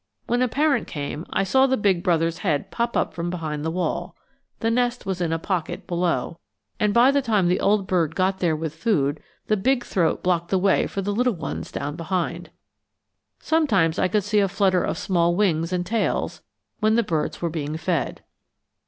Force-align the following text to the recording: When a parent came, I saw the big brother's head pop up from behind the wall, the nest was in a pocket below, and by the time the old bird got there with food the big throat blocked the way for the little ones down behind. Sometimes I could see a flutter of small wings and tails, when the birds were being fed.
When 0.25 0.41
a 0.41 0.47
parent 0.47 0.87
came, 0.87 1.27
I 1.29 1.43
saw 1.43 1.67
the 1.67 1.77
big 1.77 2.01
brother's 2.01 2.39
head 2.39 2.71
pop 2.71 2.97
up 2.97 3.13
from 3.13 3.29
behind 3.29 3.63
the 3.63 3.69
wall, 3.69 4.15
the 4.59 4.71
nest 4.71 5.05
was 5.05 5.21
in 5.21 5.31
a 5.31 5.37
pocket 5.37 5.85
below, 5.85 6.39
and 6.79 6.91
by 6.91 7.11
the 7.11 7.21
time 7.21 7.47
the 7.47 7.59
old 7.59 7.85
bird 7.85 8.15
got 8.15 8.39
there 8.39 8.55
with 8.55 8.73
food 8.73 9.21
the 9.45 9.55
big 9.55 9.85
throat 9.85 10.23
blocked 10.23 10.49
the 10.49 10.57
way 10.57 10.87
for 10.87 11.03
the 11.03 11.13
little 11.13 11.35
ones 11.35 11.71
down 11.71 11.95
behind. 11.97 12.49
Sometimes 13.41 13.99
I 13.99 14.07
could 14.07 14.23
see 14.23 14.39
a 14.39 14.47
flutter 14.47 14.83
of 14.83 14.97
small 14.97 15.35
wings 15.35 15.71
and 15.71 15.85
tails, 15.85 16.41
when 16.79 16.95
the 16.95 17.03
birds 17.03 17.39
were 17.39 17.51
being 17.51 17.77
fed. 17.77 18.23